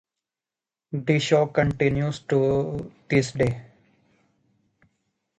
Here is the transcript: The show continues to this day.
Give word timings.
The 0.93 1.19
show 1.19 1.45
continues 1.45 2.21
to 2.21 2.91
this 3.07 3.33
day. 3.33 3.61